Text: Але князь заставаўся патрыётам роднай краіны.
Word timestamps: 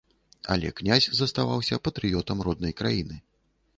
Але 0.55 0.69
князь 0.79 1.07
заставаўся 1.19 1.81
патрыётам 1.89 2.37
роднай 2.49 2.73
краіны. 2.81 3.23